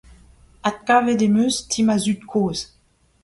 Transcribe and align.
Adkavet 0.69 1.21
em 1.27 1.35
eus 1.43 1.57
ti 1.69 1.81
ma 1.85 1.95
zud-kozh. 2.03 2.63